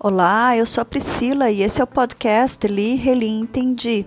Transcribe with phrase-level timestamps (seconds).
[0.00, 4.04] Olá, eu sou a Priscila e esse é o podcast Li, Reli, Entendi.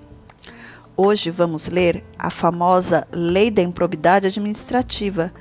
[0.97, 5.33] Hoje vamos ler a famosa Lei da Improbidade Administrativa,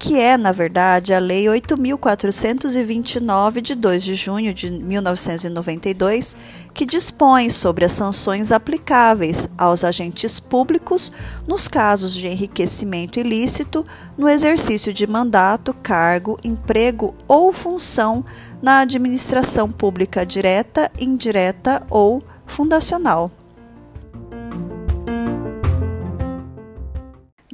[0.00, 6.34] que é, na verdade, a Lei 8.429, de 2 de junho de 1992,
[6.72, 11.12] que dispõe sobre as sanções aplicáveis aos agentes públicos
[11.46, 13.84] nos casos de enriquecimento ilícito
[14.16, 18.24] no exercício de mandato, cargo, emprego ou função
[18.62, 23.30] na administração pública direta, indireta ou fundacional.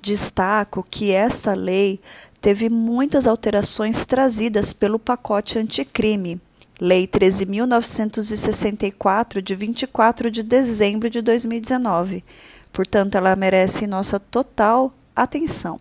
[0.00, 1.98] Destaco que essa lei
[2.46, 6.40] teve muitas alterações trazidas pelo pacote anticrime,
[6.80, 12.24] Lei 13.964, de 24 de dezembro de 2019.
[12.72, 15.76] Portanto, ela merece nossa total atenção.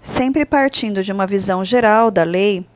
[0.00, 2.66] Sempre partindo de uma visão geral da lei,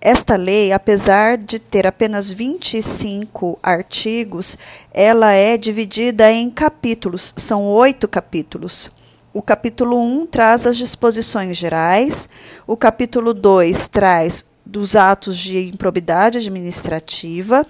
[0.00, 4.58] esta lei, apesar de ter apenas 25 artigos,
[4.90, 8.90] ela é dividida em capítulos, são oito capítulos.
[9.36, 12.28] O capítulo 1 traz as disposições gerais,
[12.68, 17.66] o capítulo 2 traz dos atos de improbidade administrativa,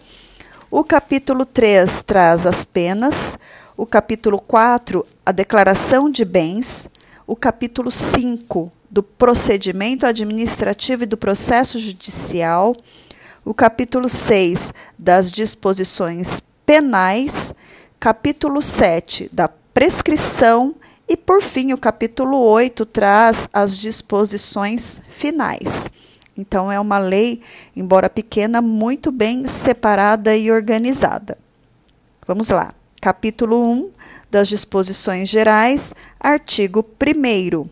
[0.71, 3.39] o capítulo 3 traz as penas,
[3.79, 6.91] o capítulo 4, a declaração de bens,
[7.27, 12.77] o capítulo 5, do procedimento administrativo e do processo judicial,
[13.43, 17.55] o capítulo 6 das disposições penais,
[17.99, 20.75] capítulo 7 da prescrição
[21.09, 25.89] e, por fim, o capítulo 8 traz as disposições finais.
[26.37, 27.43] Então, é uma lei,
[27.77, 31.39] embora pequena, muito bem separada e organizada.
[32.27, 32.73] Vamos lá.
[33.01, 33.91] Capítulo 1
[34.31, 37.69] das disposições gerais, artigo 1.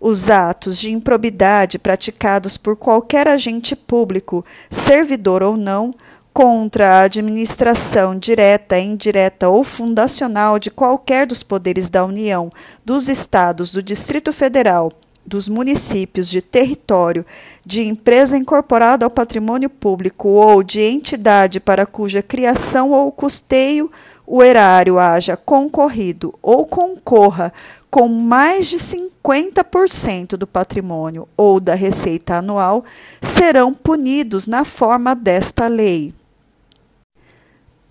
[0.00, 5.94] Os atos de improbidade praticados por qualquer agente público, servidor ou não,
[6.40, 12.50] contra a administração direta, indireta ou fundacional de qualquer dos poderes da União,
[12.82, 14.90] dos Estados, do Distrito Federal,
[15.26, 17.26] dos municípios, de território,
[17.62, 23.90] de empresa incorporada ao patrimônio público ou de entidade para cuja criação ou custeio
[24.26, 27.52] o erário haja concorrido ou concorra
[27.90, 32.82] com mais de 50% do patrimônio ou da receita anual,
[33.20, 36.14] serão punidos na forma desta lei.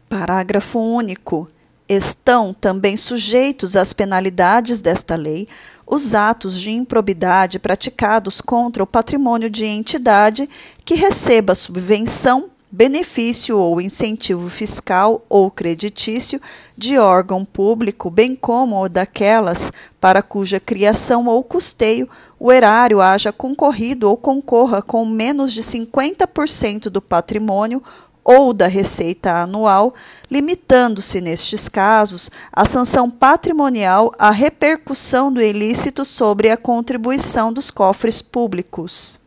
[0.10, 1.48] Parágrafo único.
[1.88, 5.48] Estão também sujeitos às penalidades desta lei
[5.86, 10.48] os atos de improbidade praticados contra o patrimônio de entidade
[10.86, 16.40] que receba subvenção benefício ou incentivo fiscal ou creditício
[16.78, 22.08] de órgão público, bem como daquelas para cuja criação ou custeio
[22.40, 27.84] o erário haja concorrido ou concorra com menos de 50% do patrimônio
[28.32, 29.92] ou da receita anual,
[30.30, 38.22] limitando-se, nestes casos, a sanção patrimonial à repercussão do ilícito sobre a contribuição dos cofres
[38.22, 39.20] públicos.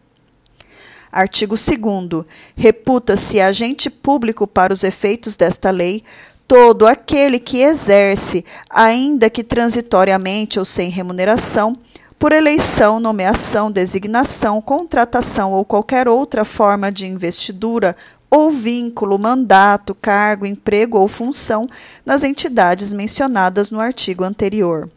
[1.10, 2.24] Artigo 2.
[2.54, 6.04] Reputa-se agente público para os efeitos desta lei
[6.46, 11.76] todo aquele que exerce, ainda que transitoriamente ou sem remuneração,
[12.22, 17.96] por eleição, nomeação, designação, contratação ou qualquer outra forma de investidura
[18.34, 21.68] ou vínculo, mandato, cargo, emprego ou função
[22.02, 24.88] nas entidades mencionadas no artigo anterior.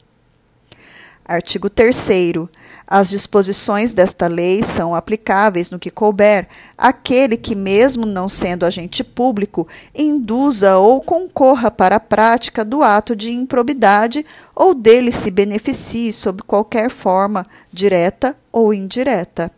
[1.26, 2.48] Artigo 3.
[2.88, 6.48] As disposições desta lei são aplicáveis no que couber
[6.78, 13.18] àquele que, mesmo não sendo agente público, induza ou concorra para a prática do ato
[13.18, 14.26] de improbidade
[14.56, 19.52] ou dele se beneficie sob qualquer forma, direta ou indireta.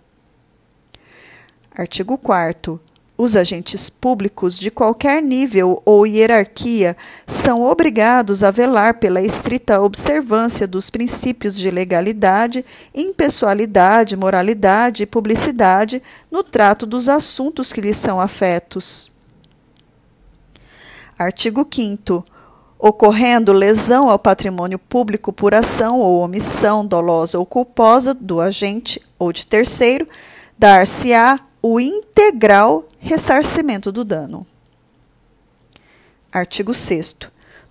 [1.77, 2.81] Artigo 4.
[3.17, 6.95] Os agentes públicos de qualquer nível ou hierarquia
[7.25, 15.99] são obrigados a velar pela estrita observância dos princípios de legalidade, impessoalidade, moralidade e publicidade
[16.29, 19.09] no trato dos assuntos que lhes são afetos.
[21.17, 22.23] Artigo 5
[22.79, 29.33] ocorrendo lesão ao patrimônio público por ação ou omissão dolosa ou culposa do agente ou
[29.33, 30.07] de terceiro,
[30.59, 31.39] dar-se-á
[31.73, 34.47] o integral ressarcimento do dano.
[36.31, 37.17] Artigo 6.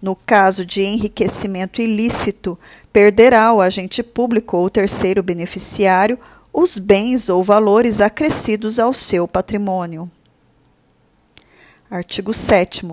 [0.03, 2.59] No caso de enriquecimento ilícito,
[2.93, 6.19] perderá o agente público ou terceiro beneficiário
[6.53, 10.11] os bens ou valores acrescidos ao seu patrimônio.
[11.91, 12.87] Artigo 7.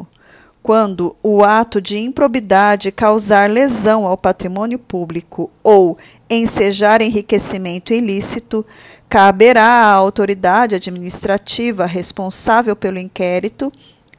[0.64, 5.98] Quando o ato de improbidade causar lesão ao patrimônio público ou
[6.30, 8.66] ensejar enriquecimento ilícito,
[9.10, 13.70] caberá à autoridade administrativa responsável pelo inquérito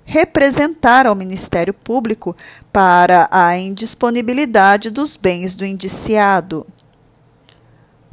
[0.05, 2.37] representar ao Ministério Público
[2.71, 6.67] para a indisponibilidade dos bens do indiciado.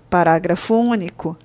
[0.10, 1.38] Parágrafo único.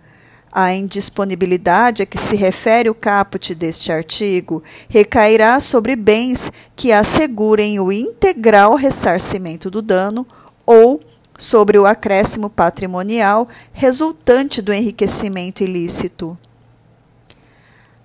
[0.58, 7.78] A indisponibilidade a que se refere o caput deste artigo recairá sobre bens que assegurem
[7.78, 10.26] o integral ressarcimento do dano
[10.64, 10.98] ou
[11.36, 16.38] sobre o acréscimo patrimonial resultante do enriquecimento ilícito.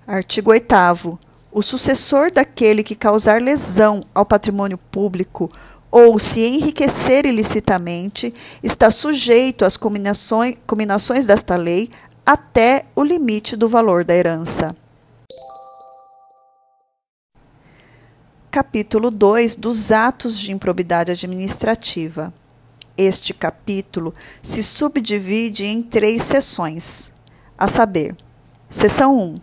[0.06, 1.18] Artigo 8.
[1.50, 5.50] O sucessor daquele que causar lesão ao patrimônio público
[5.90, 11.90] ou se enriquecer ilicitamente está sujeito às combinações, combinações desta lei
[12.24, 14.76] até o limite do valor da herança.
[18.50, 22.32] Capítulo 2 dos atos de improbidade administrativa.
[22.96, 27.12] Este capítulo se subdivide em três seções,
[27.58, 28.14] a saber:
[28.70, 29.40] seção 1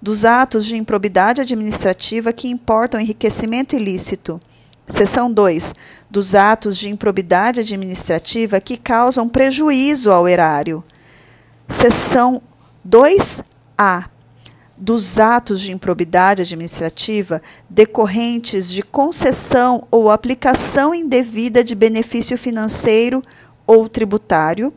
[0.00, 4.40] dos atos de improbidade administrativa que importam enriquecimento ilícito.
[4.86, 5.74] Seção 2
[6.10, 10.84] dos atos de improbidade administrativa que causam prejuízo ao erário.
[11.68, 12.42] Seção
[12.86, 14.06] 2A
[14.76, 17.40] dos atos de improbidade administrativa
[17.70, 23.22] decorrentes de concessão ou aplicação indevida de benefício financeiro
[23.66, 24.72] ou tributário.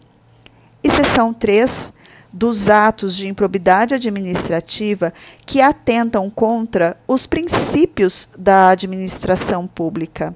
[0.83, 1.93] E seção 3
[2.31, 5.11] dos atos de improbidade administrativa
[5.45, 10.35] que atentam contra os princípios da administração pública.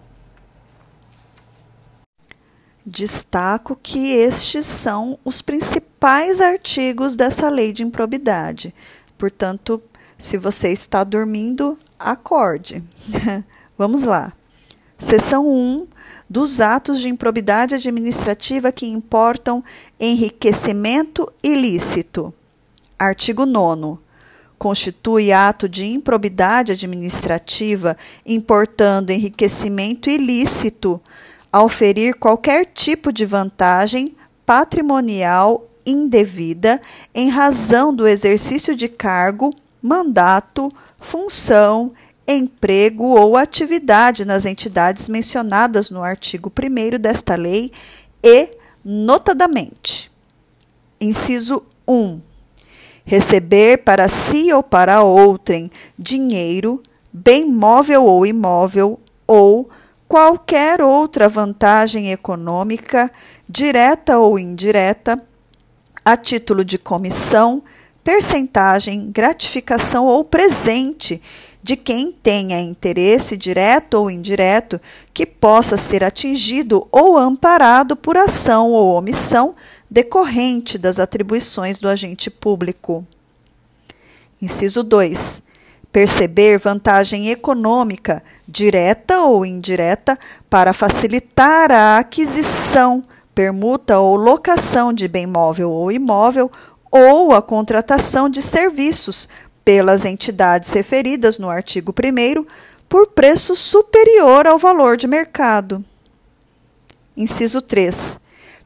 [2.83, 5.90] Destaco que estes são os principais
[6.41, 8.73] artigos dessa lei de improbidade.
[9.19, 9.79] Portanto,
[10.17, 12.83] se você está dormindo, acorde.
[13.77, 14.33] Vamos lá.
[14.97, 15.85] Seção 1
[16.27, 19.63] dos atos de improbidade administrativa que importam
[19.99, 22.33] enriquecimento ilícito.
[22.97, 23.99] Artigo 9
[24.57, 27.95] constitui ato de improbidade administrativa
[28.25, 30.99] importando enriquecimento ilícito
[31.51, 34.15] ao ferir qualquer tipo de vantagem
[34.45, 36.81] patrimonial indevida
[37.13, 41.91] em razão do exercício de cargo, mandato, função,
[42.27, 47.71] emprego ou atividade nas entidades mencionadas no artigo 1 desta lei
[48.23, 48.49] e,
[48.83, 50.11] notadamente,
[50.99, 52.21] inciso 1.
[53.03, 59.69] Receber para si ou para outrem dinheiro, bem móvel ou imóvel, ou
[60.07, 63.11] qualquer outra vantagem econômica,
[63.49, 65.21] direta ou indireta,
[66.03, 67.63] a título de comissão,
[68.03, 71.21] percentagem, gratificação ou presente
[71.63, 74.81] de quem tenha interesse direto ou indireto
[75.13, 79.55] que possa ser atingido ou amparado por ação ou omissão
[79.89, 83.05] decorrente das atribuições do agente público.
[84.41, 85.43] Inciso 2
[85.91, 90.17] perceber vantagem econômica, direta ou indireta,
[90.49, 93.03] para facilitar a aquisição,
[93.41, 96.51] permuta ou locação de bem móvel ou imóvel
[96.91, 99.27] ou a contratação de serviços
[99.65, 102.45] pelas entidades referidas no artigo 1
[102.87, 105.83] por preço superior ao valor de mercado.
[107.17, 108.19] Inciso 3.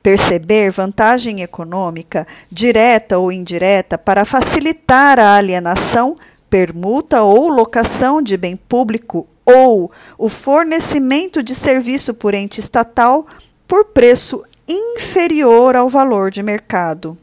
[0.04, 6.18] Perceber vantagem econômica, direta ou indireta, para facilitar a alienação
[6.50, 13.26] permuta ou locação de bem público ou o fornecimento de serviço por ente estatal
[13.68, 17.18] por preço inferior ao valor de mercado.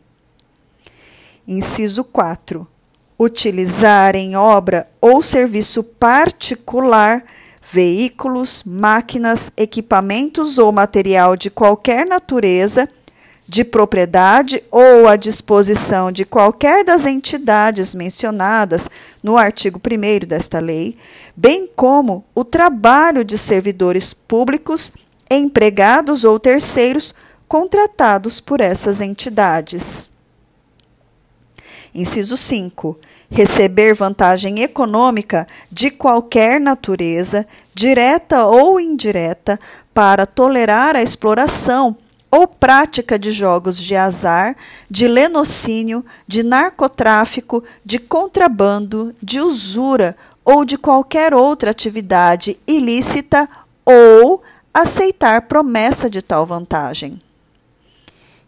[1.47, 2.67] Inciso 4.
[3.19, 7.25] Utilizar em obra ou serviço particular
[7.63, 12.89] veículos, máquinas, equipamentos ou material de qualquer natureza
[13.49, 18.89] de propriedade ou à disposição de qualquer das entidades mencionadas
[19.23, 20.97] no artigo 1 desta lei,
[21.37, 24.93] bem como o trabalho de servidores públicos,
[25.31, 27.15] empregados ou terceiros
[27.53, 30.11] contratados por essas entidades.
[31.95, 32.99] Inciso 5.
[33.31, 39.61] Receber vantagem econômica de qualquer natureza, direta ou indireta,
[39.93, 41.95] para tolerar a exploração
[42.31, 44.57] ou prática de jogos de azar,
[44.91, 53.47] de lenocínio, de narcotráfico, de contrabando, de usura ou de qualquer outra atividade ilícita
[53.85, 54.43] ou
[54.73, 57.21] aceitar promessa de tal vantagem.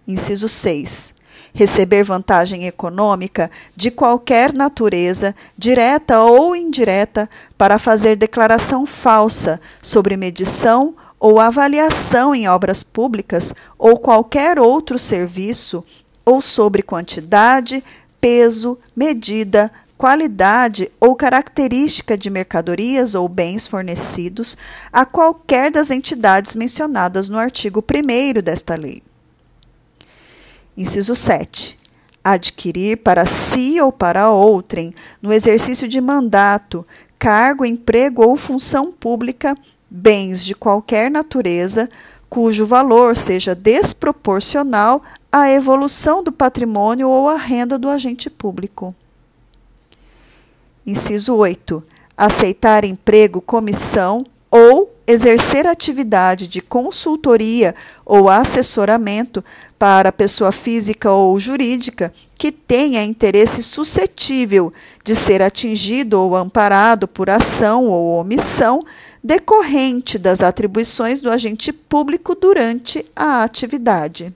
[0.06, 1.14] Inciso 6.
[1.54, 10.94] receber vantagem econômica de qualquer natureza, direta ou indireta, para fazer declaração falsa sobre medição
[11.18, 15.84] ou avaliação em obras públicas ou qualquer outro serviço,
[16.24, 17.84] ou sobre quantidade,
[18.20, 24.56] peso, medida, qualidade ou característica de mercadorias ou bens fornecidos
[24.92, 29.03] a qualquer das entidades mencionadas no artigo 1 desta lei.
[30.76, 31.78] Inciso 7.
[32.22, 36.86] Adquirir para si ou para outrem, no exercício de mandato,
[37.18, 39.56] cargo, emprego ou função pública,
[39.88, 41.88] bens de qualquer natureza,
[42.28, 48.94] cujo valor seja desproporcional à evolução do patrimônio ou à renda do agente público.
[50.86, 51.82] Inciso 8.
[52.16, 54.24] Aceitar emprego, comissão
[55.06, 59.44] exercer atividade de consultoria ou assessoramento
[59.78, 64.72] para pessoa física ou jurídica que tenha interesse suscetível
[65.04, 68.84] de ser atingido ou amparado por ação ou omissão
[69.22, 74.34] decorrente das atribuições do agente público durante a atividade.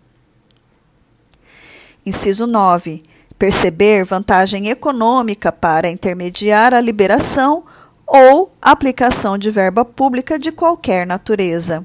[2.05, 3.03] Inciso 9.
[3.39, 7.65] Perceber vantagem econômica para intermediar a liberação
[8.09, 11.85] ou aplicação de verba pública de qualquer natureza.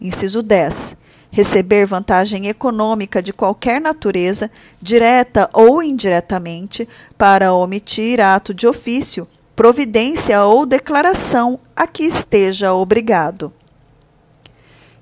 [0.00, 0.96] Inciso 10.
[1.30, 10.42] Receber vantagem econômica de qualquer natureza, direta ou indiretamente, para omitir ato de ofício, providência
[10.44, 13.52] ou declaração a que esteja obrigado.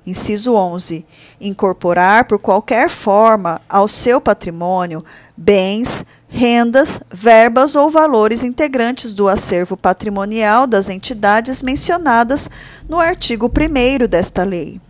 [0.05, 1.07] Inciso 11.
[1.41, 5.05] Incorporar por qualquer forma ao seu patrimônio
[5.37, 12.49] bens, rendas, verbas ou valores integrantes do acervo patrimonial das entidades mencionadas
[12.89, 14.81] no artigo 1 desta lei.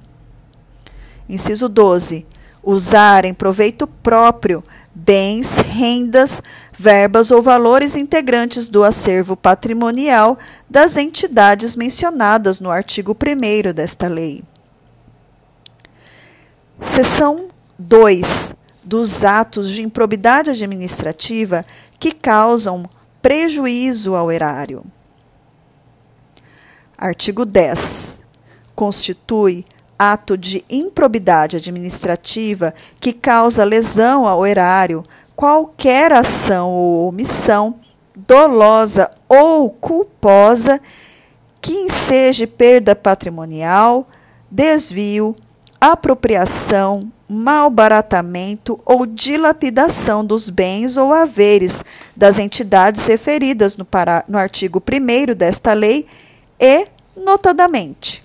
[1.29, 2.25] Inciso 12.
[2.63, 4.63] Usar em proveito próprio
[4.95, 6.41] bens, rendas,
[6.79, 10.39] verbas ou valores integrantes do acervo patrimonial
[10.71, 14.45] das entidades mencionadas no artigo 1 desta lei.
[16.81, 21.65] Seção 2 dos atos de improbidade administrativa
[21.99, 22.89] que causam
[23.21, 24.83] prejuízo ao erário.
[26.99, 28.23] Artigo 10.
[28.75, 29.65] Constitui
[29.99, 35.05] ato de improbidade administrativa que causa lesão ao erário
[35.37, 37.77] qualquer ação ou omissão
[38.15, 40.81] dolosa ou culposa
[41.61, 44.09] que enseje perda patrimonial,
[44.51, 45.35] desvio,
[45.83, 51.85] apropriação, malbaratamento ou dilapidação dos bens ou haveres
[52.15, 56.07] das entidades referidas no, para, no artigo 1 desta lei
[56.61, 56.87] e,
[57.17, 58.23] notadamente,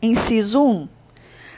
[0.00, 0.88] inciso 1.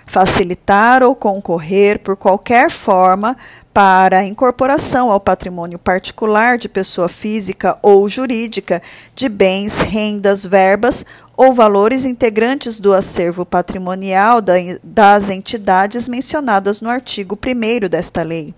[0.05, 3.37] Facilitar ou concorrer por qualquer forma
[3.73, 8.83] para a incorporação ao patrimônio particular de pessoa física ou jurídica
[9.15, 11.05] de bens, rendas, verbas
[11.37, 14.41] ou valores integrantes do acervo patrimonial
[14.83, 18.55] das entidades mencionadas no artigo 1 desta lei.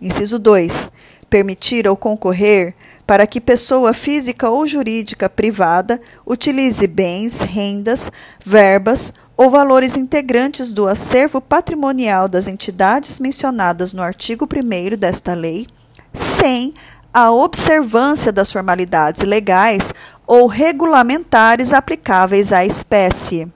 [0.00, 0.90] Inciso 2.
[1.28, 2.74] Permitir ou concorrer
[3.06, 8.10] para que pessoa física ou jurídica privada utilize bens, rendas,
[8.44, 15.66] verbas ou valores integrantes do acervo patrimonial das entidades mencionadas no artigo 1 desta lei,
[16.12, 16.72] sem
[17.14, 19.94] a observância das formalidades legais
[20.26, 23.48] ou regulamentares aplicáveis à espécie.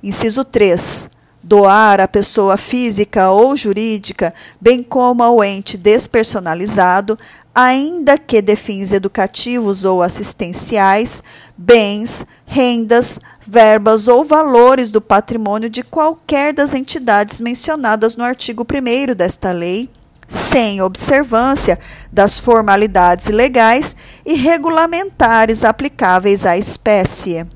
[0.00, 1.10] Inciso 3.
[1.42, 7.18] Doar à pessoa física ou jurídica, bem como ao ente despersonalizado,
[7.52, 11.24] ainda que de fins educativos ou assistenciais,
[11.56, 19.14] bens, rendas, verbas ou valores do patrimônio de qualquer das entidades mencionadas no artigo 1
[19.14, 19.90] desta lei,
[20.28, 21.78] sem observância
[22.12, 27.46] das formalidades legais e regulamentares aplicáveis à espécie.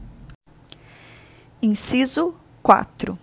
[1.61, 3.17] Inciso 4.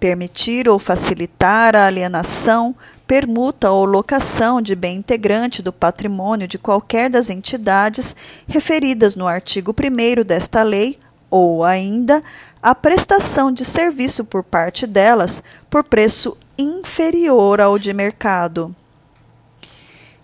[0.00, 2.74] Permitir ou facilitar a alienação,
[3.06, 8.14] permuta ou locação de bem integrante do patrimônio de qualquer das entidades
[8.46, 10.98] referidas no artigo 1 desta lei,
[11.30, 12.22] ou ainda
[12.62, 18.74] a prestação de serviço por parte delas por preço inferior ao de mercado.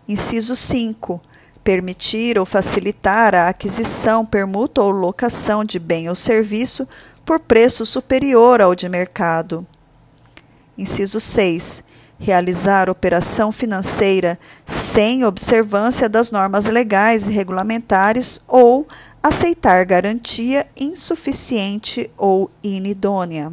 [0.07, 1.21] Inciso 5.
[1.63, 6.87] Permitir ou facilitar a aquisição, permuta ou locação de bem ou serviço
[7.25, 9.67] por preço superior ao de mercado.
[10.77, 11.83] Inciso 6.
[12.19, 18.87] Realizar operação financeira sem observância das normas legais e regulamentares ou
[19.23, 23.53] aceitar garantia insuficiente ou inidônea.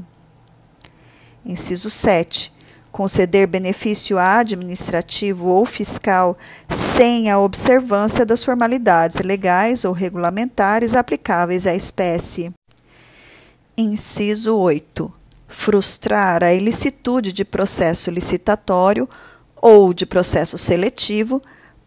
[1.45, 2.50] Inciso 7
[2.91, 6.37] conceder benefício administrativo ou fiscal
[6.69, 12.51] sem a observância das formalidades legais ou regulamentares aplicáveis à espécie.
[13.77, 15.11] Inciso 8.
[15.47, 19.07] Frustrar a ilicitude de processo licitatório
[19.61, 21.41] ou de processo seletivo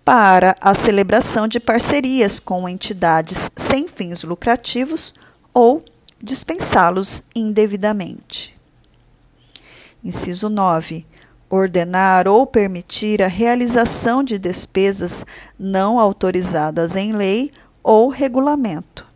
[0.04, 5.14] para a celebração de parcerias com entidades sem fins lucrativos
[5.52, 5.82] ou
[6.22, 8.53] dispensá-los indevidamente.
[10.04, 11.06] Inciso 9.
[11.48, 15.24] Ordenar ou permitir a realização de despesas
[15.58, 17.50] não autorizadas em lei
[17.82, 19.06] ou regulamento.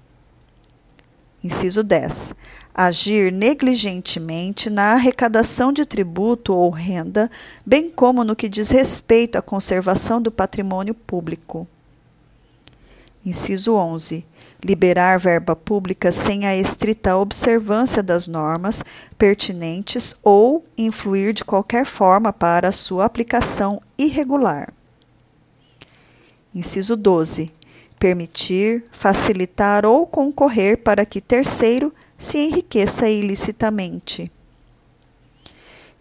[1.44, 2.34] Inciso 10
[2.78, 7.28] agir negligentemente na arrecadação de tributo ou renda,
[7.66, 11.66] bem como no que diz respeito à conservação do patrimônio público.
[13.26, 14.24] Inciso 11.
[14.62, 18.84] Liberar verba pública sem a estrita observância das normas
[19.16, 24.68] pertinentes ou influir de qualquer forma para sua aplicação irregular.
[26.52, 27.52] Inciso 12.
[28.00, 34.30] Permitir, facilitar ou concorrer para que terceiro se enriqueça ilicitamente.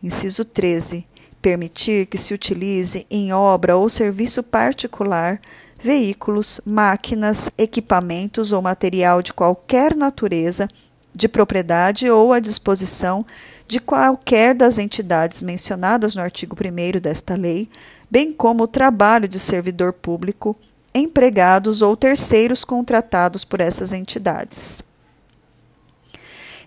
[0.01, 1.05] Inciso 13.
[1.41, 5.39] Permitir que se utilize em obra ou serviço particular
[5.81, 10.67] veículos, máquinas, equipamentos ou material de qualquer natureza,
[11.13, 13.25] de propriedade ou à disposição
[13.67, 17.69] de qualquer das entidades mencionadas no artigo 1 desta lei,
[18.09, 20.55] bem como o trabalho de servidor público,
[20.93, 24.81] empregados ou terceiros contratados por essas entidades.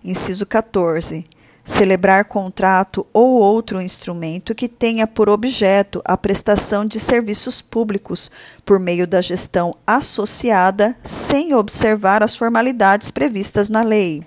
[0.04, 1.24] Inciso 14.
[1.70, 8.28] Celebrar contrato ou outro instrumento que tenha por objeto a prestação de serviços públicos
[8.64, 14.24] por meio da gestão associada, sem observar as formalidades previstas na lei.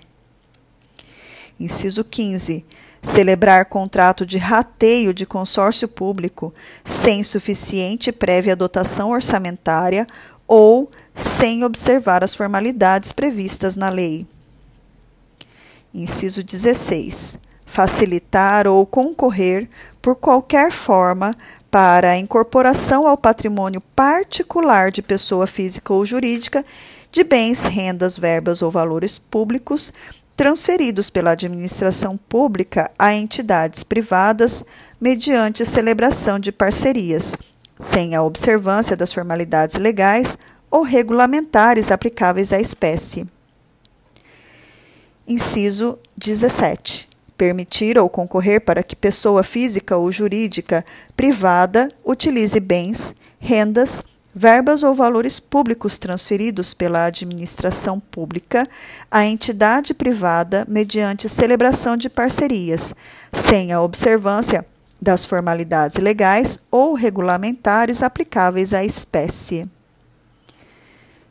[1.60, 2.66] Inciso 15
[3.02, 10.08] celebrar contrato de rateio de consórcio público sem suficiente prévia dotação orçamentária
[10.48, 14.26] ou sem observar as formalidades previstas na lei.
[15.94, 17.38] Inciso 16.
[17.66, 19.70] Facilitar ou concorrer
[20.02, 21.36] por qualquer forma
[21.70, 26.66] para a incorporação ao patrimônio particular de pessoa física ou jurídica
[27.12, 29.94] de bens, rendas, verbas ou valores públicos
[30.36, 34.66] transferidos pela administração pública a entidades privadas
[35.00, 37.36] mediante celebração de parcerias,
[37.80, 40.40] sem a observância das formalidades legais
[40.72, 43.28] ou regulamentares aplicáveis à espécie.
[45.26, 47.08] Inciso 17.
[47.38, 54.02] Permitir ou concorrer para que pessoa física ou jurídica privada utilize bens, rendas,
[54.36, 58.68] verbas ou valores públicos transferidos pela administração pública
[59.10, 62.94] à entidade privada mediante celebração de parcerias,
[63.32, 64.66] sem a observância
[65.02, 69.70] das formalidades legais ou regulamentares aplicáveis à espécie.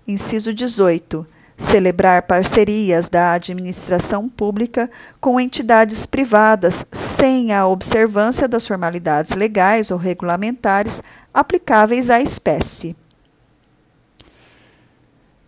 [0.09, 1.27] Inciso 18
[1.63, 9.97] celebrar parcerias da administração pública com entidades privadas sem a observância das formalidades legais ou
[9.97, 12.97] regulamentares aplicáveis à espécie.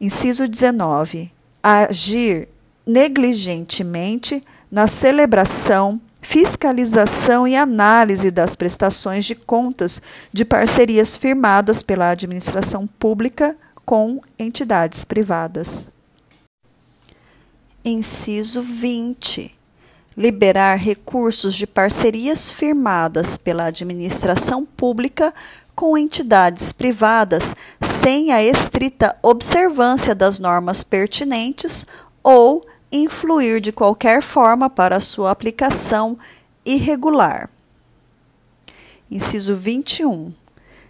[0.00, 1.32] Inciso 19.
[1.62, 2.48] Agir
[2.86, 10.00] negligentemente na celebração, fiscalização e análise das prestações de contas
[10.32, 15.93] de parcerias firmadas pela administração pública com entidades privadas.
[17.84, 19.54] Inciso 20.
[20.16, 25.34] Liberar recursos de parcerias firmadas pela administração pública
[25.74, 31.84] com entidades privadas sem a estrita observância das normas pertinentes
[32.22, 36.16] ou influir de qualquer forma para sua aplicação
[36.64, 37.50] irregular.
[39.10, 40.32] Inciso 21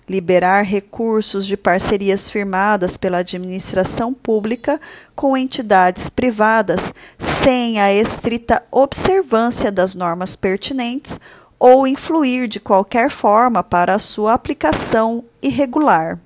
[0.09, 4.81] liberar recursos de parcerias firmadas pela administração pública
[5.15, 11.19] com entidades privadas sem a estrita observância das normas pertinentes
[11.59, 16.21] ou influir de qualquer forma para a sua aplicação irregular.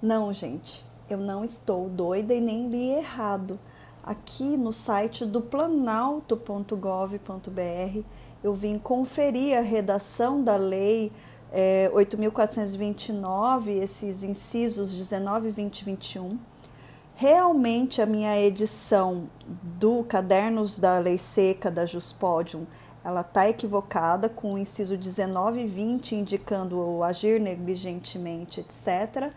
[0.00, 3.58] Não, gente, eu não estou doida e nem li errado.
[4.02, 8.02] Aqui no site do planalto.gov.br
[8.42, 11.10] eu vim conferir a redação da lei
[11.56, 16.36] é, 8.429, esses incisos 19, 20 21.
[17.14, 19.30] Realmente a minha edição
[19.62, 22.66] do Cadernos da Lei Seca da Juspodium,
[23.04, 29.32] ela está equivocada com o inciso 19 e 20 indicando o agir negligentemente, etc.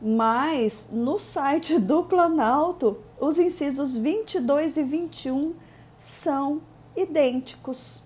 [0.00, 5.54] Mas no site do Planalto, os incisos 22 e 21
[5.98, 6.62] são
[6.94, 8.04] idênticos.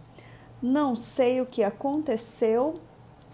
[0.62, 2.80] Não sei o que aconteceu,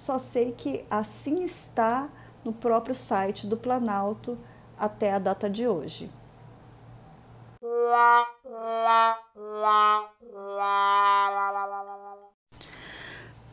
[0.01, 2.09] só sei que assim está
[2.43, 4.39] no próprio site do Planalto
[4.79, 6.11] até a data de hoje.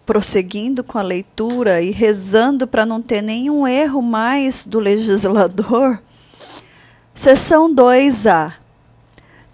[0.06, 6.02] Prosseguindo com a leitura e rezando para não ter nenhum erro mais do legislador,
[7.14, 8.54] seção 2A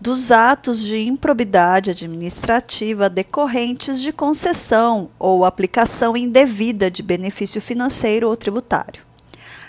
[0.04, 8.36] dos atos de improbidade administrativa decorrentes de concessão ou aplicação indevida de benefício financeiro ou
[8.36, 9.02] tributário.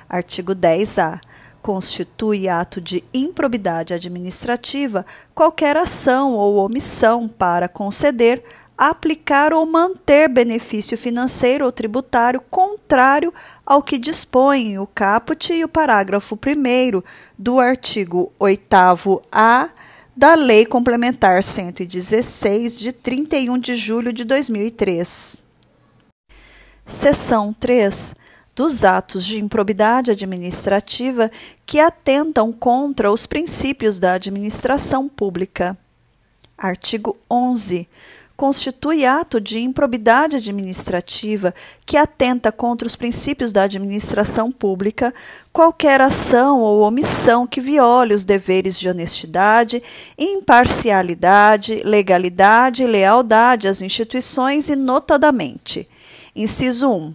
[0.09, 1.21] Artigo 10-A.
[1.63, 8.43] Constitui ato de improbidade administrativa qualquer ação ou omissão para conceder,
[8.77, 13.33] aplicar ou manter benefício financeiro ou tributário contrário
[13.65, 17.01] ao que dispõem o caput e o parágrafo 1
[17.39, 19.71] do artigo 8-A
[20.17, 25.43] da Lei Complementar 116, de 31 de julho de 2003.
[26.87, 28.15] Seção 3.
[28.55, 31.29] Dos atos de improbidade administrativa
[31.67, 35.77] que atentam contra os princípios da administração pública.
[36.57, 37.89] Artigo 11
[38.37, 41.55] constitui ato de improbidade administrativa
[41.87, 45.15] que atenta contra os princípios da administração pública
[45.53, 49.83] qualquer ação ou omissão que viole os deveres de honestidade,
[50.19, 55.89] imparcialidade, legalidade e lealdade às instituições e notadamente.
[56.35, 57.15] Inciso 1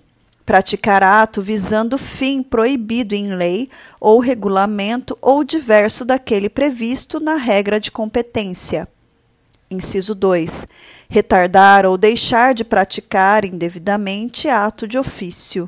[0.50, 3.70] praticar ato visando fim proibido em lei
[4.02, 8.88] ou regulamento ou diverso daquele previsto na regra de competência.
[9.70, 10.68] Inciso 2
[11.10, 15.68] retardar ou deixar de praticar indevidamente ato de ofício.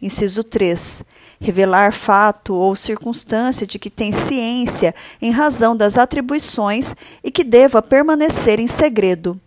[0.00, 1.04] Inciso 3.
[1.40, 7.80] Revelar fato ou circunstância de que tem ciência em razão das atribuições e que deva
[7.80, 9.40] permanecer em segredo.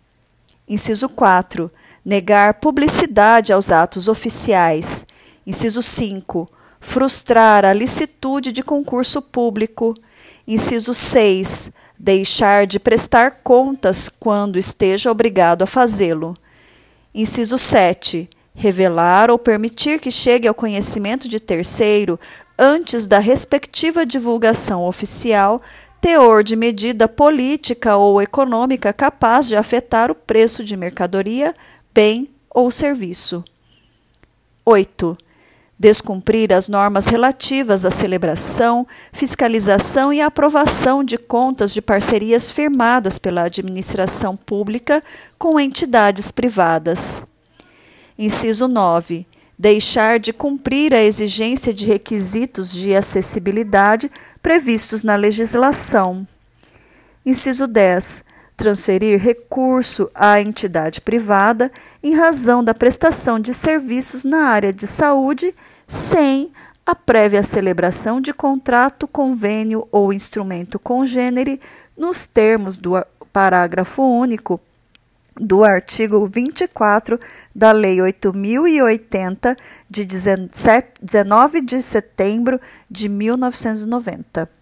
[0.66, 1.70] Inciso 4.
[2.02, 5.06] Negar publicidade aos atos oficiais.
[5.46, 6.48] Inciso 5.
[6.80, 9.94] Frustrar a licitude de concurso público.
[10.48, 16.34] Inciso 6 deixar de prestar contas quando esteja obrigado a fazê-lo.
[17.14, 18.28] Inciso 7.
[18.54, 22.18] Revelar ou permitir que chegue ao conhecimento de terceiro,
[22.58, 25.60] antes da respectiva divulgação oficial,
[26.00, 31.54] teor de medida política ou econômica capaz de afetar o preço de mercadoria,
[31.92, 33.44] bem ou serviço.
[34.64, 35.16] 8
[35.78, 43.42] descumprir as normas relativas à celebração, fiscalização e aprovação de contas de parcerias firmadas pela
[43.42, 45.02] administração pública
[45.38, 47.24] com entidades privadas.
[48.18, 49.26] Inciso 9.
[49.58, 54.10] Deixar de cumprir a exigência de requisitos de acessibilidade
[54.42, 56.26] previstos na legislação.
[57.24, 58.24] Inciso 10
[58.56, 61.70] transferir recurso à entidade privada
[62.02, 65.54] em razão da prestação de serviços na área de saúde
[65.86, 66.50] sem
[66.84, 71.60] a prévia celebração de contrato, convênio ou instrumento congênere
[71.96, 72.92] nos termos do
[73.32, 74.60] parágrafo único
[75.38, 77.20] do artigo 24
[77.54, 79.56] da Lei 8080
[79.90, 82.58] de 19 de setembro
[82.90, 84.55] de 1990.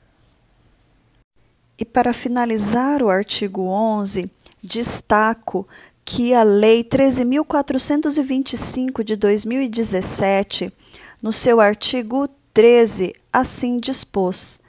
[1.78, 4.30] E para finalizar o artigo 11,
[4.62, 5.66] destaco
[6.04, 10.70] que a Lei 13.425 de 2017,
[11.22, 14.60] no seu artigo 13, assim dispôs: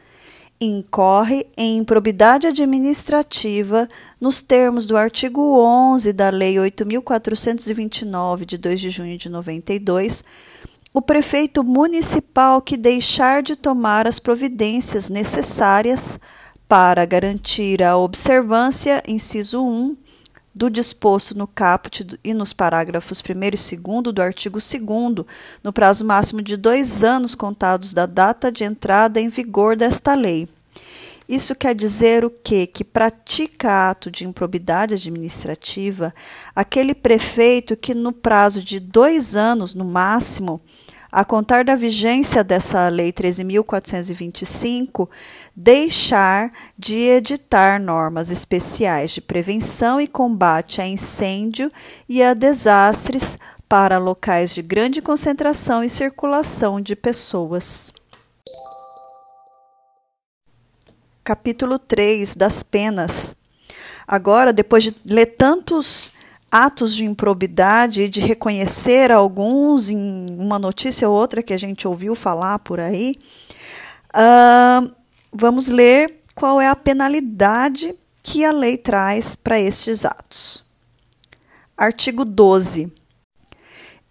[0.60, 3.88] incorre em improbidade administrativa
[4.20, 10.24] nos termos do artigo 11 da Lei 8.429 de 2 de junho de 92
[10.94, 16.22] o prefeito municipal que deixar de tomar as providências necessárias
[16.68, 19.98] para garantir a observância, inciso 1,
[20.54, 25.26] do disposto no caput e nos parágrafos 1 e 2 do artigo 2,
[25.62, 30.48] no prazo máximo de dois anos contados da data de entrada em vigor desta lei.
[31.28, 32.68] Isso quer dizer o quê?
[32.68, 36.14] Que pratica ato de improbidade administrativa
[36.56, 40.62] aquele prefeito que, no prazo de dois anos, no máximo,
[41.12, 45.08] a contar da vigência dessa Lei 13.425,
[45.56, 51.72] deixar de editar normas especiais de prevenção e combate a incêndio
[52.08, 57.94] e a desastres para locais de grande concentração e circulação de pessoas.
[61.24, 63.36] Capítulo 3 das penas.
[64.08, 66.12] Agora, depois de ler tantos
[66.56, 71.86] atos de improbidade e de reconhecer alguns em uma notícia ou outra que a gente
[71.86, 73.18] ouviu falar por aí,
[74.16, 74.90] uh,
[75.34, 80.64] vamos ler qual é a penalidade que a lei traz para estes atos.
[81.76, 82.90] Artigo 12.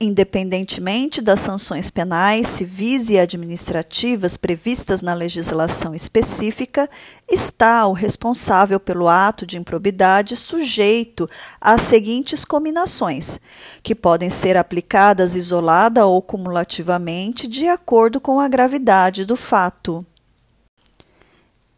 [0.07, 6.91] Independentemente das sanções penais, civis e administrativas previstas na legislação específica,
[7.27, 11.27] está o responsável pelo ato de improbidade sujeito
[11.59, 13.41] às seguintes combinações,
[13.83, 20.05] que podem ser aplicadas isolada ou cumulativamente de acordo com a gravidade do fato.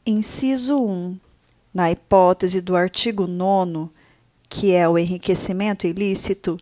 [0.05, 1.17] Inciso 1.
[1.73, 3.89] Na hipótese do artigo 9,
[4.49, 6.59] que é o enriquecimento ilícito,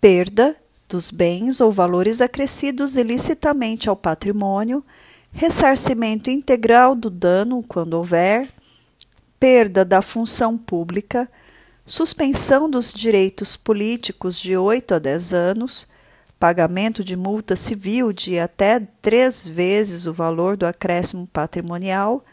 [0.00, 0.56] perda
[0.88, 4.82] dos bens ou valores acrescidos ilicitamente ao patrimônio,
[5.30, 8.48] ressarcimento integral do dano, quando houver,
[9.38, 11.30] perda da função pública,
[11.84, 15.86] suspensão dos direitos políticos de 8 a 10 anos,
[16.38, 22.24] pagamento de multa civil de até três vezes o valor do acréscimo patrimonial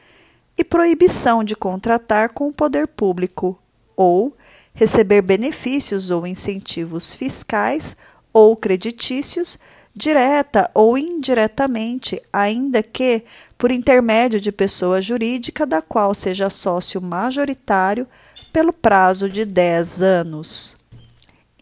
[0.58, 3.60] e proibição de contratar com o poder público
[3.96, 4.36] ou
[4.74, 7.98] receber benefícios ou incentivos fiscais
[8.36, 9.58] ou creditícios,
[9.96, 13.24] direta ou indiretamente, ainda que
[13.58, 18.06] por intermédio de pessoa jurídica da qual seja sócio majoritário
[18.52, 20.76] pelo prazo de 10 anos.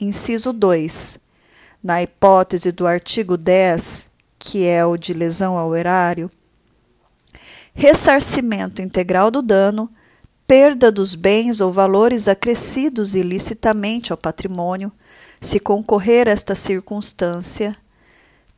[0.02, 1.20] Inciso 2.
[1.84, 4.10] Na hipótese do artigo 10,
[4.40, 6.28] que é o de lesão ao erário,
[7.76, 9.88] ressarcimento integral do dano,
[10.48, 14.92] perda dos bens ou valores acrescidos ilicitamente ao patrimônio,
[15.44, 17.76] se concorrer esta circunstância,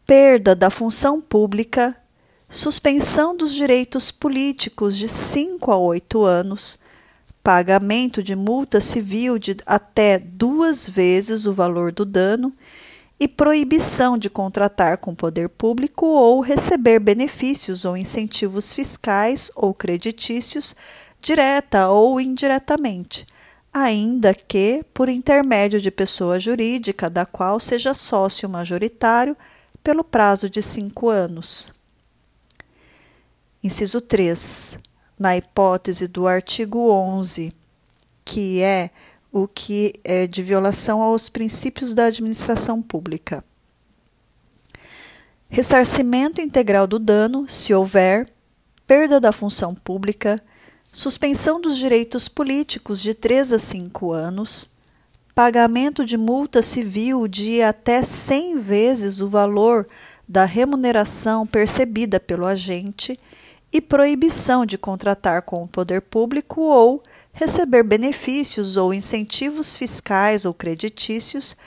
[0.05, 1.97] perda da função pública,
[2.47, 6.77] suspensão dos direitos políticos de 5 a 8 anos,
[7.43, 12.53] pagamento de multa civil de até duas vezes o valor do dano
[13.19, 19.73] e proibição de contratar com o poder público ou receber benefícios ou incentivos fiscais ou
[19.73, 20.75] creditícios,
[21.19, 23.25] direta ou indiretamente
[23.77, 29.35] ainda que por intermédio de pessoa jurídica da qual seja sócio majoritário
[29.83, 31.73] pelo prazo de cinco anos.
[33.61, 34.79] Inciso 3.
[35.19, 37.53] Na hipótese do artigo 11,
[38.23, 38.91] que é
[39.29, 43.43] o que é de violação aos princípios da administração pública.
[45.49, 48.31] Ressarcimento integral do dano, se houver,
[48.87, 50.41] perda da função pública,
[50.95, 54.69] suspensão dos direitos políticos de 3 a 5 anos,
[55.35, 59.85] pagamento de multa civil de até 100 vezes o valor
[60.25, 63.19] da remuneração percebida pelo agente
[63.73, 67.03] e proibição de contratar com o poder público ou
[67.33, 71.57] receber benefícios ou incentivos fiscais ou creditícios,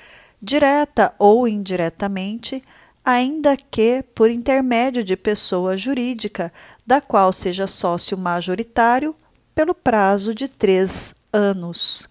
[0.40, 2.64] direta ou indiretamente,
[3.08, 6.52] ainda que por intermédio de pessoa jurídica
[6.86, 9.16] da qual seja sócio majoritário
[9.54, 12.06] pelo prazo de três anos.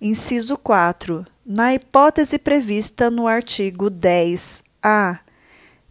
[0.00, 1.26] Inciso 4.
[1.44, 5.18] Na hipótese prevista no artigo 10-A,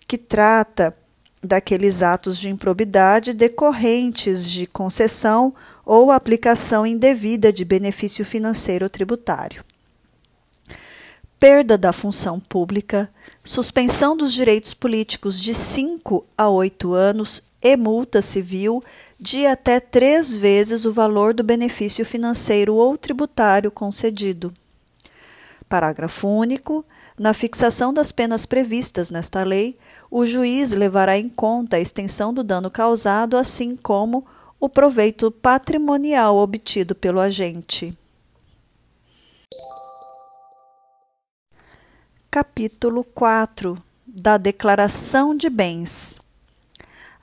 [0.07, 0.97] que trata
[1.43, 5.53] daqueles atos de improbidade decorrentes de concessão
[5.86, 9.63] ou aplicação indevida de benefício financeiro tributário
[11.43, 13.10] perda da função pública,
[13.43, 18.82] suspensão dos direitos políticos de 5 a 8 anos e multa civil
[19.19, 24.53] de até três vezes o valor do benefício financeiro ou tributário concedido.
[25.67, 26.86] Parágrafo único.
[27.19, 29.77] Na fixação das penas previstas nesta lei,
[30.10, 34.25] o juiz levará em conta a extensão do dano causado, assim como
[34.62, 37.93] o proveito patrimonial obtido pelo agente.
[42.34, 46.17] Capítulo 4 da Declaração de Bens.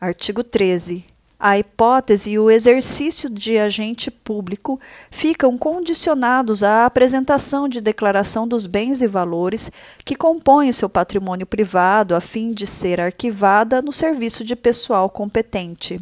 [0.00, 1.04] Artigo 13.
[1.36, 4.78] A hipótese e o exercício de agente público
[5.10, 9.72] ficam condicionados à apresentação de declaração dos bens e valores
[10.04, 15.10] que compõem o seu patrimônio privado, a fim de ser arquivada no serviço de pessoal
[15.10, 15.98] competente.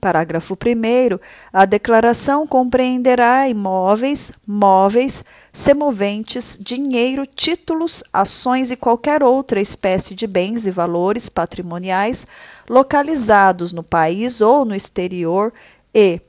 [0.00, 1.18] Parágrafo 1.
[1.52, 10.66] A declaração compreenderá imóveis, móveis, semoventes, dinheiro, títulos, ações e qualquer outra espécie de bens
[10.66, 12.26] e valores patrimoniais
[12.68, 15.52] localizados no país ou no exterior
[15.92, 16.20] e,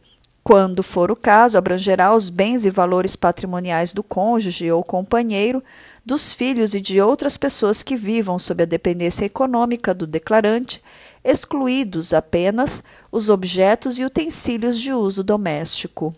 [0.43, 5.63] quando for o caso, abrangerá os bens e valores patrimoniais do cônjuge ou companheiro,
[6.03, 10.81] dos filhos e de outras pessoas que vivam sob a dependência econômica do declarante
[11.29, 16.13] excluídos apenas os objetos e utensílios de uso doméstico.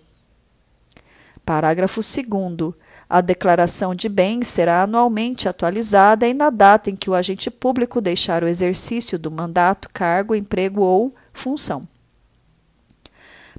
[1.46, 2.74] Parágrafo 2.
[3.10, 8.00] A declaração de bens será anualmente atualizada e na data em que o agente público
[8.00, 11.82] deixar o exercício do mandato, cargo, emprego ou função.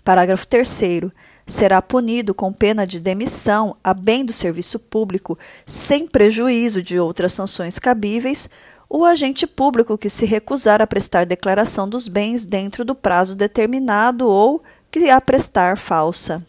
[0.02, 1.12] Parágrafo 3
[1.46, 7.32] será punido com pena de demissão a bem do serviço público, sem prejuízo de outras
[7.32, 8.48] sanções cabíveis,
[8.94, 14.28] o agente público que se recusar a prestar declaração dos bens dentro do prazo determinado
[14.28, 16.46] ou que a prestar falsa.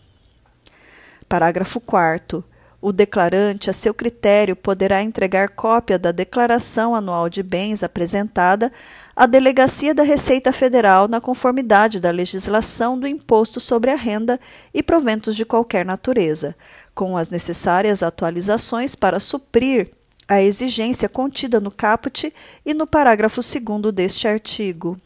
[1.30, 2.44] Parágrafo 4
[2.82, 8.70] o declarante, a seu critério, poderá entregar cópia da declaração anual de bens apresentada
[9.16, 14.38] à Delegacia da Receita Federal na conformidade da legislação do imposto sobre a renda
[14.74, 16.58] e proventos de qualquer natureza,
[16.94, 19.90] com as necessárias atualizações para suprir
[20.28, 22.34] a exigência contida no caput
[22.66, 24.98] e no parágrafo 2 deste artigo.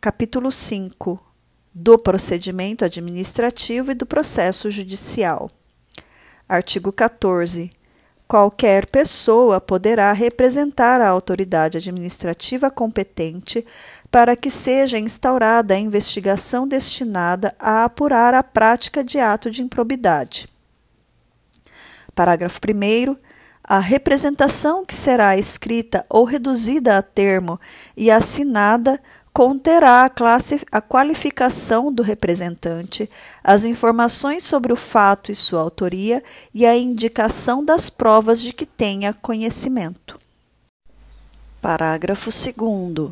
[0.00, 1.20] Capítulo 5
[1.74, 5.48] do procedimento administrativo e do processo judicial.
[6.48, 7.70] Artigo 14.
[8.26, 13.64] Qualquer pessoa poderá representar a autoridade administrativa competente
[14.10, 20.46] para que seja instaurada a investigação destinada a apurar a prática de ato de improbidade.
[22.16, 23.14] Parágrafo 1.
[23.62, 27.60] A representação que será escrita ou reduzida a termo
[27.94, 28.98] e assinada
[29.34, 33.10] conterá a, classe, a qualificação do representante,
[33.44, 36.24] as informações sobre o fato e sua autoria
[36.54, 40.18] e a indicação das provas de que tenha conhecimento.
[41.60, 43.10] Parágrafo 2.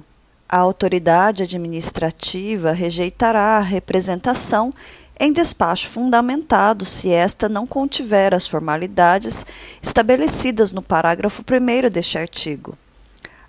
[0.48, 4.70] A autoridade administrativa rejeitará a representação
[5.18, 9.46] em despacho fundamentado se esta não contiver as formalidades
[9.82, 12.76] estabelecidas no parágrafo 1 deste artigo.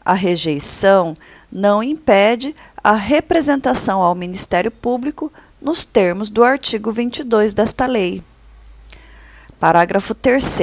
[0.03, 1.15] A rejeição
[1.51, 8.21] não impede a representação ao Ministério Público nos termos do artigo 22 desta lei.
[9.59, 10.59] Parágrafo 3.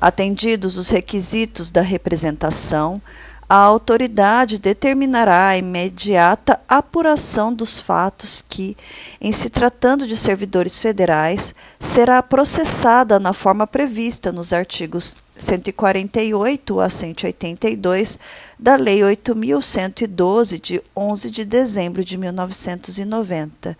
[0.00, 3.00] Atendidos os requisitos da representação,
[3.48, 8.76] a autoridade determinará a imediata apuração dos fatos que,
[9.18, 16.90] em se tratando de servidores federais, será processada na forma prevista nos artigos 148 a
[16.90, 18.18] 182
[18.58, 23.78] da Lei 8.112, de 11 de dezembro de 1990,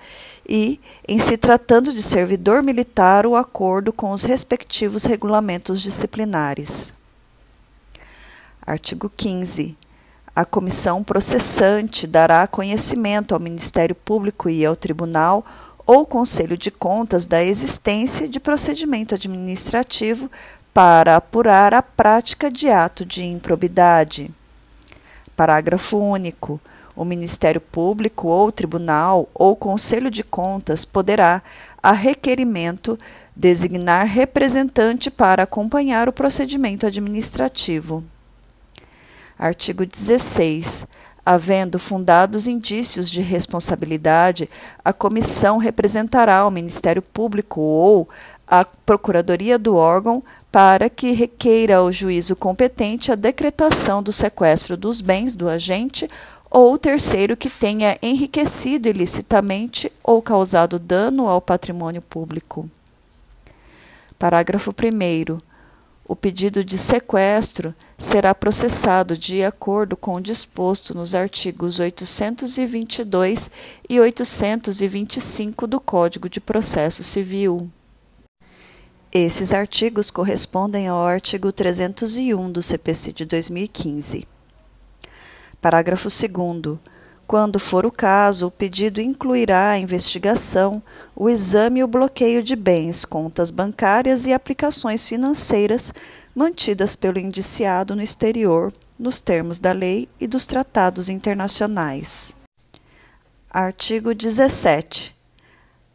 [0.48, 6.96] e, em se tratando de servidor militar, o acordo com os respectivos regulamentos disciplinares.
[8.68, 9.74] Artigo 15.
[10.36, 15.42] A comissão processante dará conhecimento ao Ministério Público e ao Tribunal
[15.86, 20.30] ou Conselho de Contas da existência de procedimento administrativo
[20.74, 24.30] para apurar a prática de ato de improbidade.
[25.34, 26.60] Parágrafo único.
[26.94, 31.42] O Ministério Público ou Tribunal ou Conselho de Contas poderá,
[31.82, 32.98] a requerimento,
[33.34, 38.04] designar representante para acompanhar o procedimento administrativo.
[39.38, 40.86] Artigo 16.
[41.24, 44.48] Havendo fundados indícios de responsabilidade,
[44.82, 48.08] a comissão representará ao Ministério Público ou
[48.46, 55.02] à Procuradoria do órgão para que requeira ao juízo competente a decretação do sequestro dos
[55.02, 56.08] bens do agente
[56.50, 62.68] ou terceiro que tenha enriquecido ilicitamente ou causado dano ao patrimônio público.
[64.18, 65.38] Parágrafo 1.
[66.06, 73.50] O pedido de sequestro será processado de acordo com o disposto nos artigos 822
[73.90, 77.68] e 825 do Código de Processo Civil.
[79.10, 84.28] Esses artigos correspondem ao artigo 301 do CPC de 2015.
[85.60, 86.78] Parágrafo 2.
[87.26, 90.82] Quando for o caso, o pedido incluirá a investigação,
[91.16, 95.92] o exame e o bloqueio de bens, contas bancárias e aplicações financeiras
[96.38, 102.36] mantidas pelo indiciado no exterior, nos termos da lei e dos tratados internacionais.
[103.50, 105.16] Artigo 17.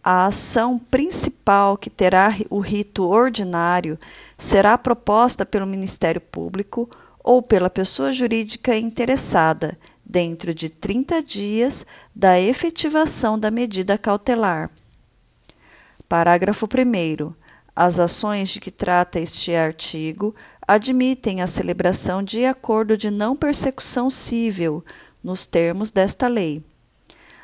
[0.04, 3.98] A ação principal que terá o rito ordinário
[4.38, 6.90] será proposta pelo Ministério Público
[7.24, 14.70] ou pela pessoa jurídica interessada dentro de 30 dias da efetivação da medida cautelar.
[16.10, 17.43] Parágrafo 1.
[17.76, 20.36] As ações de que trata este artigo
[20.68, 24.84] admitem a celebração de acordo de não persecução civil,
[25.24, 26.62] nos termos desta lei.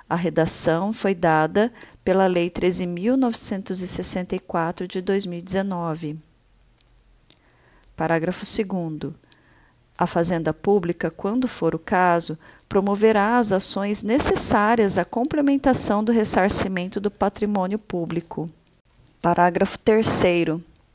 [0.09, 1.71] A redação foi dada
[2.03, 6.19] pela Lei 13.964 de 2019.
[7.95, 8.67] Parágrafo 2.
[9.97, 16.99] A Fazenda Pública, quando for o caso, promoverá as ações necessárias à complementação do ressarcimento
[16.99, 18.49] do patrimônio público.
[19.21, 20.23] Parágrafo 3.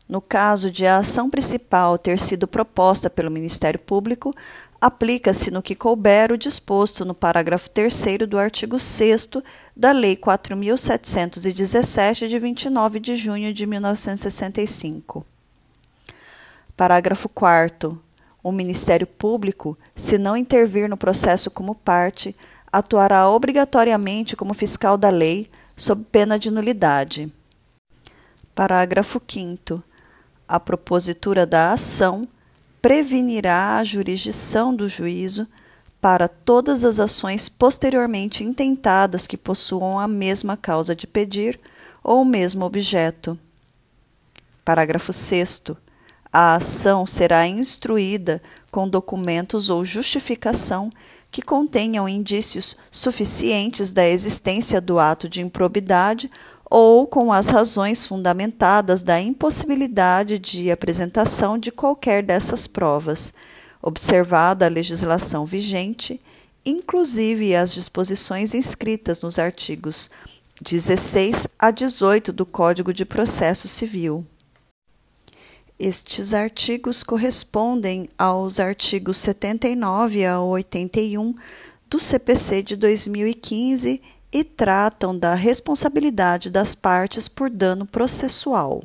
[0.09, 4.33] No caso de a ação principal ter sido proposta pelo Ministério Público,
[4.81, 7.93] aplica-se no que couber o disposto no parágrafo 3
[8.29, 9.29] do artigo 6
[9.77, 15.27] da Lei 4.717, de 29 de junho de 1965.
[16.75, 18.01] Parágrafo 4.
[18.43, 22.35] O Ministério Público, se não intervir no processo como parte,
[22.73, 27.31] atuará obrigatoriamente como fiscal da lei, sob pena de nulidade.
[28.55, 29.83] Parágrafo 5.
[30.47, 32.23] A propositura da ação
[32.81, 35.49] prevenirá a jurisdição do juízo
[36.01, 41.59] para todas as ações posteriormente intentadas que possuam a mesma causa de pedir
[42.01, 43.37] ou o mesmo objeto.
[44.65, 45.63] Parágrafo 6.
[46.33, 48.41] A ação será instruída
[48.71, 50.93] com documentos ou justificação
[51.29, 56.31] que contenham indícios suficientes da existência do ato de improbidade
[56.71, 63.35] ou com as razões fundamentadas da impossibilidade de apresentação de qualquer dessas provas,
[63.83, 66.21] observada a legislação vigente,
[66.65, 70.11] inclusive as disposições inscritas nos artigos
[70.63, 74.25] 16 a 18 do Código de Processo Civil.
[75.79, 81.35] Estes artigos correspondem aos artigos 79 a 81
[81.91, 84.01] do CPC de 2015
[84.35, 88.83] e tratam da responsabilidade das partes por dano processual.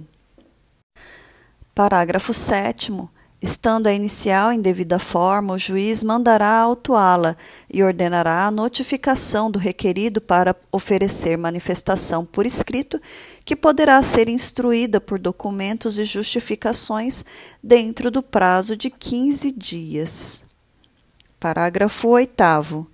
[1.74, 2.94] Parágrafo 7.
[3.42, 7.36] Estando a inicial em devida forma, o juiz mandará autuá-la
[7.68, 13.02] e ordenará a notificação do requerido para oferecer manifestação por escrito,
[13.44, 17.26] que poderá ser instruída por documentos e justificações
[17.64, 20.44] dentro do prazo de 15 dias.
[21.40, 22.86] Parágrafo 8.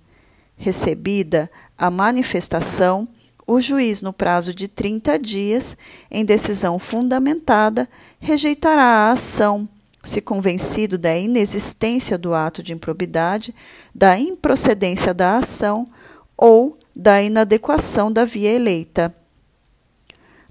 [0.56, 3.08] Recebida a manifestação,
[3.46, 5.76] o juiz, no prazo de 30 dias,
[6.10, 9.68] em decisão fundamentada, rejeitará a ação
[10.06, 13.54] se convencido da inexistência do ato de improbidade,
[13.94, 15.88] da improcedência da ação
[16.36, 19.12] ou da inadequação da via eleita.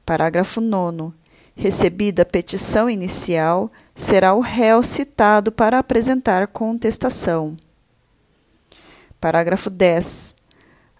[0.05, 1.13] Parágrafo 9.
[1.55, 7.55] Recebida a petição inicial, será o réu citado para apresentar contestação.
[9.21, 10.35] Parágrafo 10.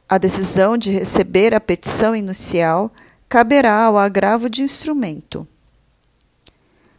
[0.08, 2.92] A decisão de receber a petição inicial
[3.28, 5.48] caberá ao agravo de instrumento.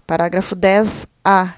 [0.05, 1.55] Parágrafo 10-A.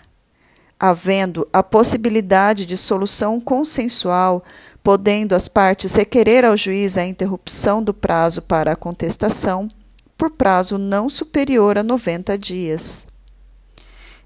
[0.79, 4.45] Havendo a possibilidade de solução consensual,
[4.83, 9.71] podendo as partes requerer ao juiz a interrupção do prazo para a contestação,
[10.19, 13.07] por prazo não superior a 90 dias.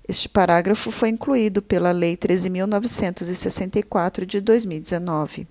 [0.08, 5.46] Este parágrafo foi incluído pela Lei 13.964 de 2019.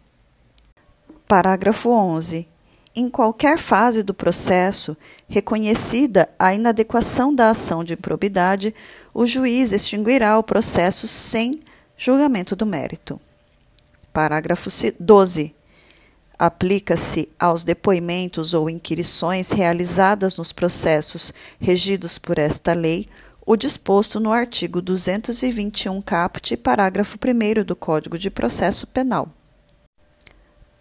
[1.32, 2.46] Parágrafo 11
[2.94, 4.98] em qualquer fase do processo,
[5.30, 8.76] reconhecida a inadequação da ação de improbidade,
[9.14, 11.62] o juiz extinguirá o processo sem
[11.96, 13.18] julgamento do mérito.
[14.12, 14.70] Parágrafo
[15.00, 15.56] 12.
[16.38, 23.08] Aplica-se aos depoimentos ou inquirições realizadas nos processos regidos por esta lei
[23.46, 29.30] o disposto no artigo 221 caput, parágrafo 1 do Código de Processo Penal.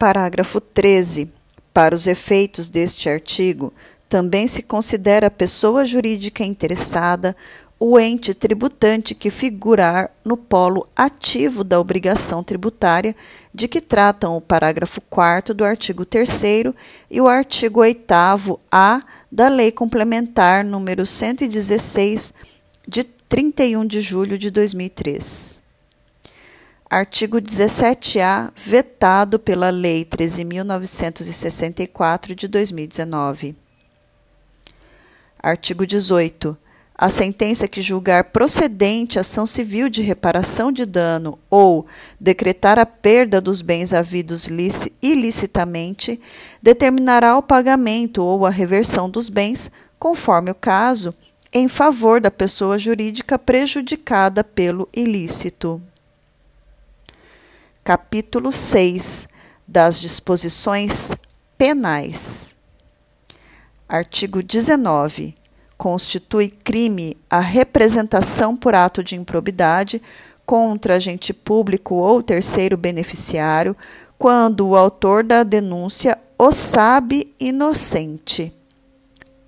[0.01, 1.31] Parágrafo 13
[1.75, 3.71] para os efeitos deste artigo,
[4.09, 7.37] também se considera a pessoa jurídica interessada
[7.79, 13.15] o ente tributante que figurar no polo ativo da obrigação tributária
[13.53, 16.45] de que tratam o parágrafo 4 do artigo 3
[17.11, 22.33] e o artigo 8A da Lei Complementar número 116
[22.89, 25.60] de 31 de julho de 2003.
[26.93, 33.55] Artigo 17-A, vetado pela Lei 13.964 de 2019.
[35.41, 36.59] Artigo 18.
[36.93, 41.87] A sentença que julgar procedente ação civil de reparação de dano ou
[42.19, 44.49] decretar a perda dos bens havidos
[45.01, 46.21] ilicitamente,
[46.61, 51.15] determinará o pagamento ou a reversão dos bens, conforme o caso,
[51.53, 55.81] em favor da pessoa jurídica prejudicada pelo ilícito.
[57.91, 59.29] Capítulo 6
[59.67, 61.11] das disposições
[61.59, 62.55] penais.
[63.89, 65.35] Artigo 19.
[65.77, 70.01] Constitui crime a representação por ato de improbidade
[70.47, 73.77] contra agente público ou terceiro beneficiário
[74.17, 78.55] quando o autor da denúncia o sabe inocente.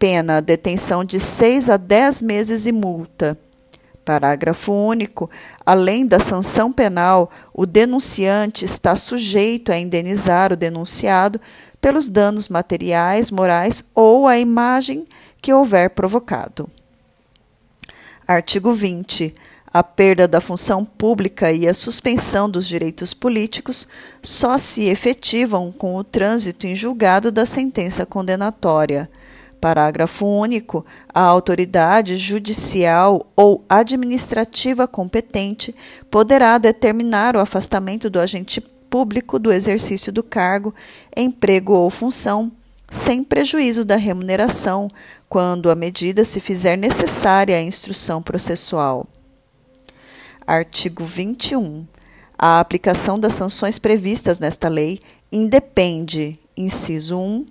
[0.01, 3.38] Pena detenção de seis a dez meses e multa.
[4.05, 5.30] Parágrafo único.
[5.64, 11.40] Além da sanção penal, o denunciante está sujeito a indenizar o denunciado
[11.80, 15.07] pelos danos materiais, morais ou a imagem
[15.40, 16.68] que houver provocado.
[18.26, 19.34] Artigo 20.
[19.74, 23.88] A perda da função pública e a suspensão dos direitos políticos
[24.22, 29.11] só se efetivam com o trânsito em julgado da sentença condenatória.
[29.63, 30.85] Parágrafo único.
[31.15, 35.73] A autoridade judicial ou administrativa competente
[36.11, 38.61] poderá determinar o afastamento do agente
[38.91, 40.75] público do exercício do cargo,
[41.17, 42.51] emprego ou função,
[42.91, 44.91] sem prejuízo da remuneração,
[45.29, 49.07] quando a medida se fizer necessária à instrução processual.
[50.45, 51.87] Artigo 21.
[52.37, 54.99] A aplicação das sanções previstas nesta lei
[55.31, 57.47] independe, inciso 1,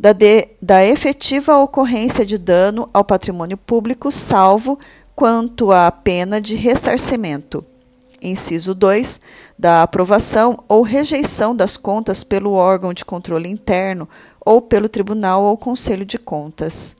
[0.00, 4.78] da, de, da efetiva ocorrência de dano ao patrimônio público, salvo
[5.14, 7.62] quanto à pena de ressarcimento.
[8.22, 9.20] Inciso 2,
[9.58, 14.08] da aprovação ou rejeição das contas pelo órgão de controle interno
[14.40, 16.96] ou pelo Tribunal ou Conselho de Contas.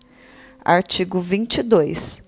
[0.63, 2.23] Artigo 22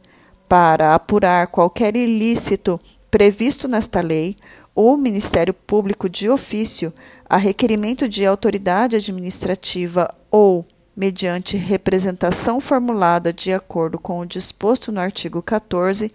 [0.48, 4.36] para apurar qualquer ilícito previsto nesta lei,
[4.74, 6.92] o Ministério Público de ofício,
[7.28, 10.64] a requerimento de autoridade administrativa ou
[10.96, 16.10] mediante representação formulada de acordo com o disposto no artigo 14,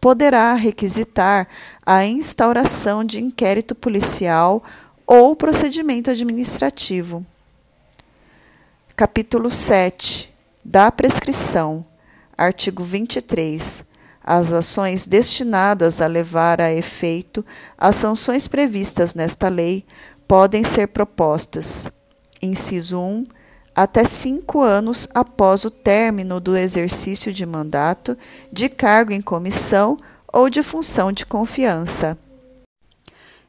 [0.00, 1.46] poderá requisitar
[1.84, 4.64] a instauração de inquérito policial
[5.06, 7.24] ou procedimento administrativo.
[8.96, 10.32] Capítulo 7
[10.64, 11.84] da prescrição.
[12.36, 13.84] Artigo 23.
[14.22, 17.44] As ações destinadas a levar a efeito
[17.76, 19.84] as sanções previstas nesta lei
[20.26, 21.88] podem ser propostas.
[22.42, 23.37] Inciso 1.
[23.80, 28.18] Até cinco anos após o término do exercício de mandato,
[28.52, 29.96] de cargo em comissão
[30.32, 32.18] ou de função de confiança.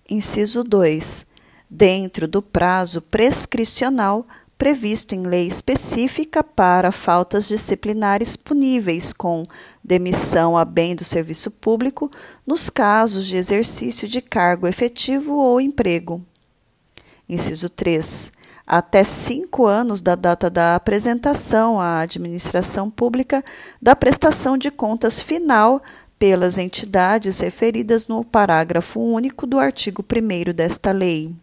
[0.07, 1.25] Inciso 2.
[1.67, 4.23] Dentro do prazo prescricional
[4.55, 9.47] previsto em lei específica para faltas disciplinares puníveis com
[9.83, 12.07] demissão a bem do serviço público
[12.45, 16.23] nos casos de exercício de cargo efetivo ou emprego.
[17.27, 18.37] Inciso 3.
[18.69, 23.43] Até cinco anos da data da apresentação à administração pública
[23.81, 25.81] da prestação de contas final
[26.19, 31.35] pelas entidades referidas no parágrafo único do artigo 1 desta lei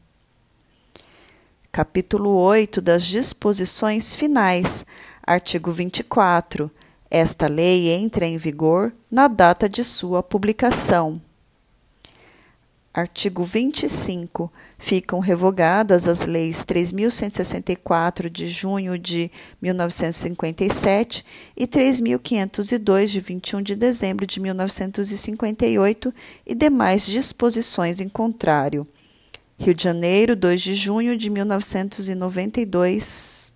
[1.77, 4.87] capítulo 8 das disposições finais,
[5.22, 6.70] artigo 24.
[7.11, 11.20] Esta lei entra em vigor na data de sua publicação.
[12.95, 14.51] Artigo 25.
[14.79, 21.24] Ficam revogadas as leis 3.164 de junho de 1957
[21.57, 26.14] e 3.502 de 21 de dezembro de 1958
[26.47, 28.87] e demais disposições em contrário.
[29.59, 33.51] Rio de Janeiro, 2 de junho de 1992.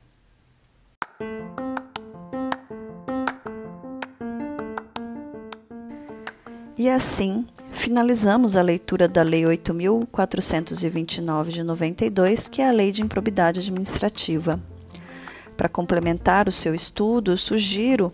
[6.79, 7.47] E assim,
[7.81, 14.61] finalizamos a leitura da Lei 8.429 de 92, que é a Lei de Improbidade Administrativa.
[15.57, 18.13] Para complementar o seu estudo, sugiro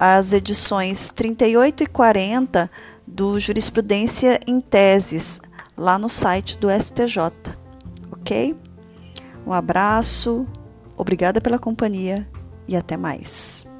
[0.00, 2.70] as edições 38 e 40
[3.06, 5.42] do Jurisprudência em Teses,
[5.76, 7.18] lá no site do STJ,
[8.10, 8.56] ok?
[9.46, 10.48] Um abraço,
[10.96, 12.26] obrigada pela companhia
[12.66, 13.70] e até mais.